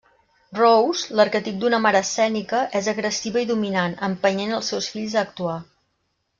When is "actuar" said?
5.27-5.63